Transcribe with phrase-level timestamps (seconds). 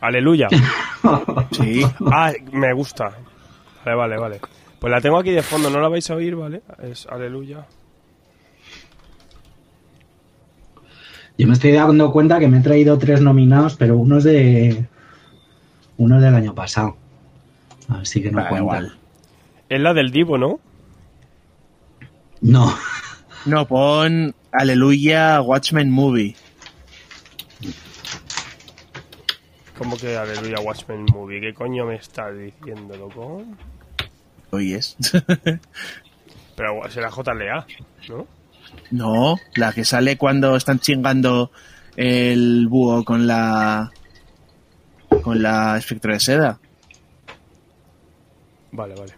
[0.00, 0.48] Aleluya.
[1.52, 1.82] Sí.
[2.12, 3.12] Ah, me gusta.
[3.84, 4.40] Vale, vale, vale.
[4.80, 6.62] Pues la tengo aquí de fondo, no la vais a oír, ¿vale?
[6.82, 7.64] Es Aleluya.
[11.38, 14.86] Yo me estoy dando cuenta que me he traído tres nominados, pero uno es de.
[15.96, 16.96] Uno es del año pasado.
[17.88, 18.62] Así que no Da cuenta.
[18.64, 18.98] igual.
[19.68, 20.60] Es la del Divo, ¿no?
[22.40, 22.74] No.
[23.46, 26.36] No, pon Aleluya Watchmen Movie.
[29.78, 31.40] Como que Aleluya Watchmen Movie.
[31.40, 33.44] ¿Qué coño me estás diciendo, loco?
[34.50, 34.96] Oyes.
[36.56, 37.64] Pero será JLA,
[38.08, 38.26] ¿no?
[38.90, 41.52] no, la que sale cuando están chingando
[41.96, 43.92] el búho con la.
[45.22, 46.58] con la espectro de seda.
[48.72, 49.14] Vale, vale.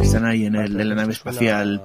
[0.00, 1.82] Están ahí en, el, en la nave Suena- espacial.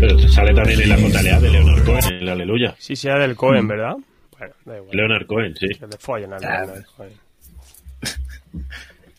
[0.00, 2.74] Pero sale también en la JLA de Leonard Cohen, en la Aleluya.
[2.78, 3.96] Sí, sea del Cohen, ¿verdad?
[4.38, 4.96] Bueno, da igual.
[4.96, 5.68] Leonard Cohen, sí.
[5.68, 7.12] Que le follen al Leonard Cohen.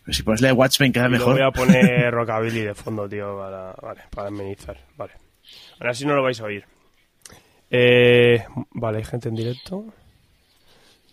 [0.04, 1.34] Pero si pones la de Watchmen queda mejor.
[1.34, 4.76] voy a poner Rockabilly de fondo, tío, para, vale, para amenizar.
[4.96, 5.12] Vale.
[5.78, 6.64] Ahora sí no lo vais a oír.
[7.70, 9.84] Eh, vale, hay gente en directo.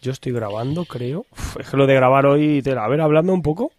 [0.01, 1.27] Yo estoy grabando, creo.
[1.31, 2.85] Uf, es que lo de grabar hoy, tela.
[2.85, 3.71] A ver, hablando un poco.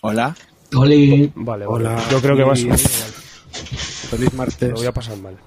[0.00, 0.34] Hola.
[0.72, 1.66] Vale, vale.
[1.66, 2.64] Hola, Yo creo que más o sí.
[2.64, 3.12] menos igual.
[4.12, 4.68] Feliz martes.
[4.68, 5.38] Lo voy a pasar mal.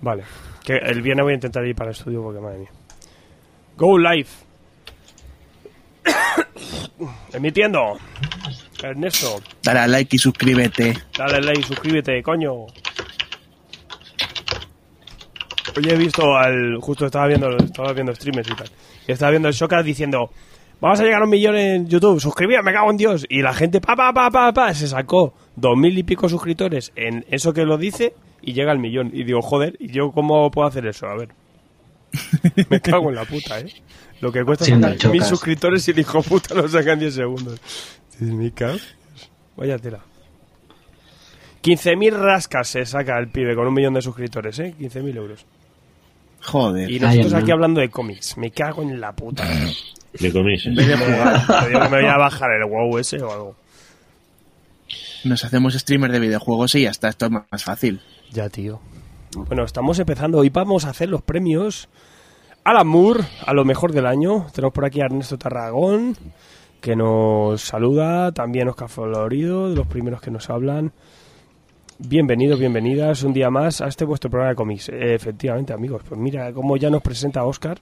[0.00, 0.22] Vale.
[0.64, 2.70] Que el viernes voy a intentar ir para el estudio porque, madre mía.
[3.76, 4.28] Go live.
[7.32, 7.98] Emitiendo.
[8.80, 10.94] Ernesto, Dale a like y suscríbete.
[11.18, 12.52] dale like, suscríbete, coño.
[15.76, 16.76] Hoy he visto al.
[16.80, 18.70] Justo estaba viendo, estaba viendo streamers y tal.
[19.08, 20.30] Y estaba viendo el Shocas diciendo.
[20.80, 23.26] Vamos a llegar a un millón en YouTube, suscribíos, me cago en Dios.
[23.28, 26.92] Y la gente, pa, pa, pa, pa, pa, se sacó dos mil y pico suscriptores
[26.96, 29.10] en eso que lo dice y llega al millón.
[29.12, 31.06] Y digo, joder, ¿y yo cómo puedo hacer eso?
[31.06, 31.28] A ver.
[32.70, 33.72] Me cago en la puta, ¿eh?
[34.20, 35.28] Lo que cuesta sacar mil chocas.
[35.28, 37.60] suscriptores y el hijo puta lo saca en 10 segundos.
[38.54, 38.78] Cago.
[39.56, 40.00] Vaya tela.
[41.62, 44.74] 15.000 rascas se saca el pibe con un millón de suscriptores, ¿eh?
[44.78, 45.46] 15.000 euros.
[46.42, 46.90] Joder.
[46.90, 48.36] Y nosotros aquí hablando de cómics.
[48.38, 49.46] Me cago en la puta.
[50.74, 53.56] De que me voy a bajar el WoW ese o algo.
[55.24, 57.08] Nos hacemos streamers de videojuegos y ya está.
[57.08, 58.00] Esto es más fácil.
[58.30, 58.80] Ya, tío.
[59.36, 60.38] Bueno, estamos empezando.
[60.38, 61.88] Hoy vamos a hacer los premios
[62.64, 64.46] Alan Moore a lo mejor del año.
[64.52, 66.16] Tenemos por aquí a Ernesto Tarragón,
[66.80, 68.32] que nos saluda.
[68.32, 70.92] También Oscar Florido, de los primeros que nos hablan.
[71.98, 74.88] Bienvenidos, bienvenidas un día más a este vuestro programa de cómics.
[74.88, 76.02] Eh, efectivamente, amigos.
[76.08, 77.78] Pues mira cómo ya nos presenta Oscar.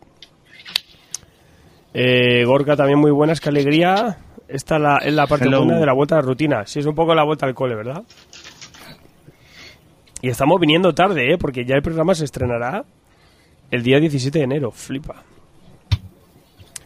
[1.95, 4.19] Eh, Gorka también muy buenas, qué alegría.
[4.47, 5.65] Esta la- es la parte Hello.
[5.65, 6.67] buena de la vuelta a la rutina.
[6.67, 8.03] Sí, es un poco la vuelta al cole, ¿verdad?
[10.21, 11.39] Y estamos viniendo tarde, ¿eh?
[11.39, 12.85] Porque ya el programa se estrenará
[13.71, 14.71] el día 17 de enero.
[14.73, 15.23] Flipa.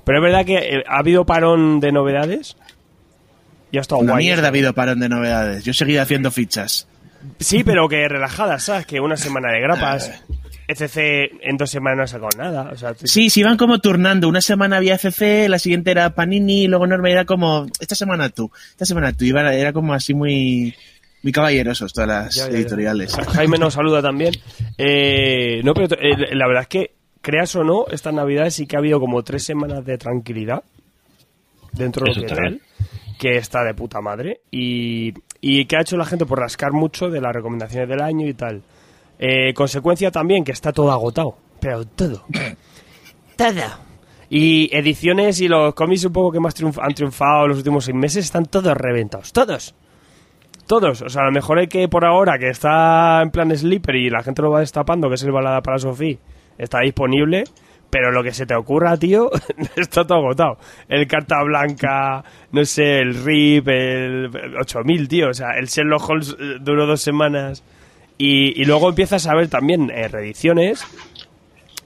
[0.04, 2.56] Pero es verdad que eh, ha habido parón de novedades.
[3.70, 4.26] Y ha estado Una guay.
[4.26, 5.64] mierda ha habido parón de novedades.
[5.64, 6.86] Yo he seguido haciendo fichas.
[7.38, 8.84] Sí, pero que relajadas, ¿sabes?
[8.84, 10.22] Que una semana de grapas.
[10.72, 12.70] ECC en dos semanas no ha sacado nada.
[12.72, 14.28] O sea, Sí, se iban como turnando.
[14.28, 18.50] Una semana había CC, la siguiente era Panini, luego Norma era como, esta semana tú,
[18.70, 19.24] esta semana tú.
[19.24, 20.74] Iba- era como así muy,
[21.22, 22.58] muy caballerosos todas las Ya, ya, ya.
[22.58, 23.14] editoriales.
[23.14, 24.34] Ja- Jaime nos saluda también.
[24.78, 26.90] Eh, no, pero eh, la verdad es que,
[27.20, 30.62] creas o no, estas navidades sí que ha habido como tres semanas de tranquilidad
[31.72, 32.60] dentro de lo que está tal,
[33.18, 34.40] que está de puta madre.
[34.50, 38.26] Y, y que ha hecho la gente por rascar mucho de las recomendaciones del año
[38.28, 38.62] y tal.
[39.18, 41.36] Eh, consecuencia también que está todo agotado.
[41.60, 42.24] Pero todo.
[43.36, 43.52] todo.
[44.28, 47.96] Y ediciones y los cómics un poco que más triunf- han triunfado los últimos seis
[47.96, 49.32] meses están todos reventados.
[49.32, 49.74] Todos.
[50.66, 51.02] Todos.
[51.02, 54.10] O sea, a lo mejor hay que por ahora, que está en plan sleeper y
[54.10, 56.16] la gente lo va destapando, que es el balada para Sofía,
[56.56, 57.44] está disponible.
[57.90, 59.30] Pero lo que se te ocurra, tío,
[59.76, 60.56] está todo agotado.
[60.88, 65.28] El carta blanca, no sé, el RIP, el 8000, tío.
[65.28, 67.62] O sea, el Sherlock Holmes eh, duró dos semanas.
[68.18, 70.84] Y, y luego empiezas a ver también eh, reediciones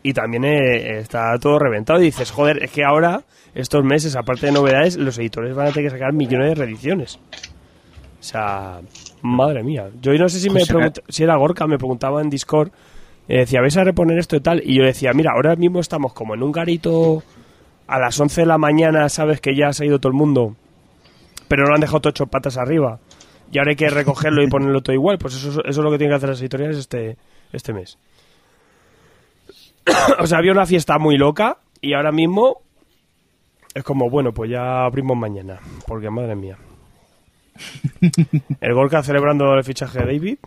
[0.03, 2.01] y también eh, está todo reventado.
[2.01, 3.23] Y dices, joder, es que ahora,
[3.55, 7.19] estos meses, aparte de novedades, los editores van a tener que sacar millones de reediciones.
[8.21, 8.81] O sea,
[9.23, 9.89] madre mía.
[10.03, 12.71] Yo no sé si me pregunt- si era Gorka, me preguntaba en Discord
[13.29, 14.63] Y decía, ¿vais a reponer esto y tal?
[14.65, 17.23] Y yo decía, mira, ahora mismo estamos como en un garito
[17.89, 20.55] a las 11 de la mañana, sabes que ya se ha ido todo el mundo,
[21.49, 22.99] pero no han dejado todo ocho patas arriba.
[23.53, 25.19] Y ahora hay que recogerlo y ponerlo todo igual.
[25.19, 27.17] Pues eso, eso es lo que tienen que hacer las editoriales este,
[27.53, 27.99] este mes.
[30.19, 32.63] o sea, había una fiesta muy loca y ahora mismo
[33.75, 35.59] es como, bueno, pues ya abrimos mañana.
[35.87, 36.57] Porque madre mía.
[38.61, 40.39] El Gorka celebrando el fichaje de David.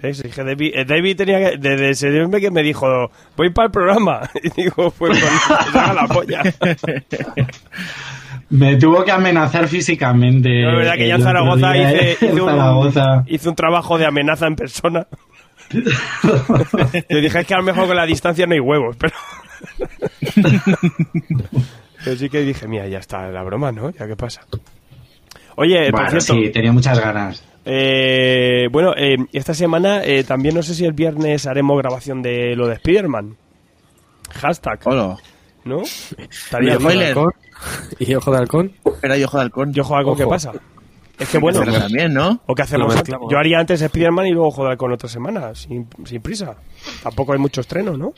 [0.00, 0.22] ¿Ves?
[0.22, 1.56] Dije, David, eh, David tenía que.
[1.58, 4.30] Desde septiembre que me dijo, voy para el programa.
[4.42, 6.42] Y digo, pues, pues haga la polla.
[8.50, 10.48] Me tuvo que amenazar físicamente.
[10.62, 12.12] No, es verdad que ya en el otro Zaragoza día, hice, ¿eh?
[12.14, 13.24] hice En un, Zaragoza.
[13.26, 15.06] hice un trabajo de amenaza en persona.
[17.10, 19.14] Le dije, es que a lo mejor con la distancia no hay huevos, pero.
[22.04, 23.90] pero sí que dije, mira, ya está la broma, ¿no?
[23.90, 24.42] Ya qué pasa.
[25.56, 27.44] Oye, por Bueno, cierto, sí, tenía muchas ganas.
[27.64, 32.54] eh, bueno, eh, esta semana eh, también no sé si el viernes haremos grabación de
[32.56, 33.36] lo de Spider-Man.
[34.30, 35.16] Hashtag, Hola.
[35.68, 35.82] ¿No?
[35.82, 36.80] Estaría bien.
[36.80, 37.08] spoiler.
[37.18, 37.32] Halcón.
[37.98, 38.72] ¿Y ojo de halcón?
[39.02, 39.72] Era yo ojo de halcón.
[39.72, 40.30] Yo juego algo que Ojo.
[40.30, 40.52] pasa.
[41.18, 42.40] Es que bueno, Pero también, ¿no?
[42.46, 42.94] ¿o qué hacemos?
[42.94, 43.28] Mezclamos.
[43.30, 46.54] Yo haría antes Spider-Man y luego joder con otra semana, sin, sin prisa.
[47.02, 48.12] Tampoco hay mucho estreno, ¿no?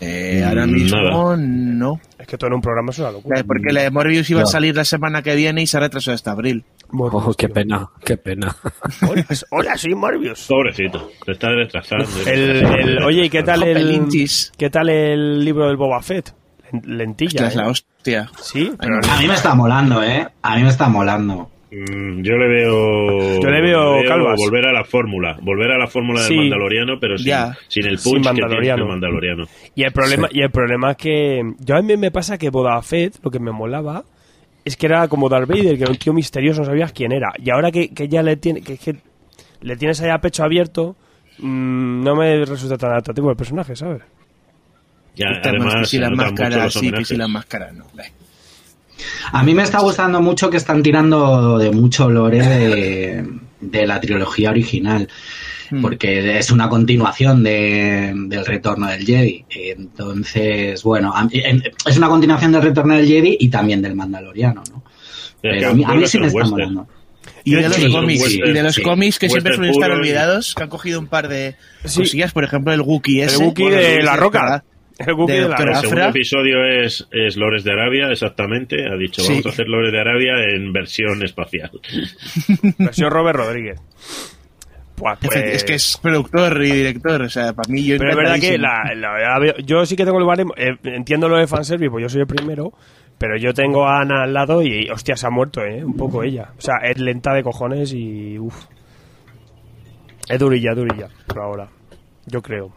[0.00, 1.36] Eh, ahora Mm, mismo nada.
[1.38, 1.98] no.
[2.18, 3.42] Es que todo en un programa es una locura.
[3.46, 4.46] Porque la de Morbius iba a No.
[4.50, 6.64] salir la semana que viene y se retrasó hasta abril.
[6.90, 7.54] Morbius, Oh, qué tío.
[7.54, 8.54] pena, qué pena.
[9.08, 10.46] Hola, hola, soy Morbius.
[10.48, 12.04] Pobrecito, te está retrasando.
[12.26, 14.08] El, el- oye, ¿y qué tal el,
[14.56, 16.34] qué tal el libro del Boba Fett?
[16.72, 17.58] Len- Lentilla, Hostia, es ¿eh?
[17.58, 18.30] la hostia.
[18.40, 20.26] Sí, pero A mí me está molando, ¿eh?
[20.42, 21.50] A mí me está molando.
[21.70, 23.40] Mm, Yo le veo.
[23.40, 24.36] Yo le veo calvas.
[24.38, 25.36] Volver a la fórmula.
[25.42, 26.34] Volver a la fórmula Sí.
[26.34, 27.56] del Mandaloriano, pero sin, Ya.
[27.68, 28.82] sin el Sin punch que tiene Mandaloriano.
[28.84, 29.44] el Mandaloriano.
[29.74, 32.80] Y el problema, y el problema es que yo a mí me pasa que Boba
[32.82, 34.04] Fett, lo que me molaba,
[34.66, 37.32] es que era como Darth Vader, que era un tío misterioso, no sabías quién era.
[37.38, 38.96] Y ahora que, que ya le tiene, que, que
[39.60, 40.96] le tienes ahí a pecho abierto,
[41.38, 44.02] mm, no me resulta tan atractivo el personaje, ¿sabes?
[45.14, 47.86] Ya, Está más que si las máscaras sí, que si las máscaras no.
[49.30, 53.24] A mí me está gustando mucho que están tirando de mucho lore de,
[53.60, 55.08] de la trilogía original.
[55.70, 55.82] Mm.
[55.82, 59.44] Porque es una continuación de, del retorno del Jedi.
[59.50, 63.94] Entonces, bueno, a mí- en- es una continuación del retorno del Jedi y también del
[63.94, 64.82] Mandaloriano, ¿no?
[65.42, 66.88] Pero a mí, a mí vuelve sí a me está molando.
[67.44, 68.82] Y de Sí, los sí, cómics, western, y de los sí.
[68.82, 71.54] cómics que siempre suelen estar olvidados, que han cogido un par de
[71.84, 72.00] Sí.
[72.00, 73.36] cosillas, por ejemplo, el Wookiee El.
[73.36, 74.64] Wookiee de la roca.
[74.98, 75.62] El Wookiee De de la El.
[75.68, 75.80] Afra.
[75.82, 78.76] segundo episodio es, es Lores de Arabia, exactamente.
[78.90, 79.28] Ha dicho, Sí.
[79.28, 81.70] vamos a hacer Lores de Arabia en versión espacial.
[82.78, 83.78] Versión Robert Rodríguez.
[84.96, 87.98] Pues, Es pues- que- Es que es productor y director, o sea, para mí yo
[87.98, 90.76] Pero es verdad que la, la- la veo- yo sí que tengo el baremo, eh,
[90.84, 92.72] entiendo lo de fanservice, pues yo soy el primero,
[93.18, 95.84] pero yo tengo a Ana al lado y, hostia, se ha muerto, ¿eh?
[95.84, 96.50] Un poco ella.
[96.56, 98.64] O sea, es lenta de cojones y, uff.
[100.28, 101.68] Es durilla, durilla, por ahora.
[102.26, 102.72] Yo creo.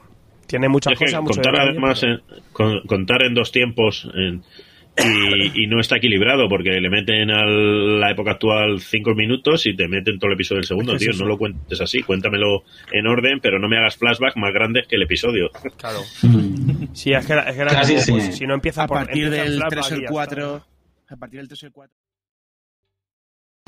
[0.45, 2.21] Tiene muchas Es que cosas, mucho contar además pero- en-
[2.51, 4.44] con- contar en dos tiempos en-
[5.06, 9.75] y, y no está equilibrado porque le meten a la época actual cinco minutos y
[9.75, 11.12] te meten todo el episodio del segundo, Es tío.
[11.12, 11.24] eso.
[11.24, 14.96] No lo cuentes así, cuéntamelo en orden, pero no me hagas flashback más grandes que
[14.96, 15.50] el episodio.
[15.78, 16.00] Claro.
[16.24, 16.88] Mm.
[16.94, 18.12] Sí, es que, es que era Casi como, sí.
[18.12, 20.01] pues, si no empieza a por partir empieza el del flashback 3 o y el
[20.01, 20.13] ya está.
[20.13, 20.66] 4.
[21.10, 21.95] A partir del 3 o el 4.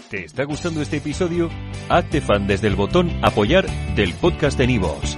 [0.10, 1.50] ¿Te está gustando este episodio?
[1.88, 5.18] Hazte fan desde el botón Apoyar del podcast de Nivos.